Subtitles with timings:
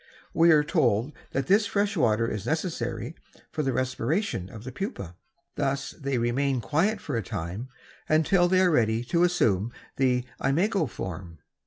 [0.33, 3.13] We are told that this fresh water is necessary
[3.51, 5.15] for the respiration of the pupa.
[5.57, 7.67] Thus they remain quiet for a time
[8.09, 11.37] until they are ready to assume the imago form.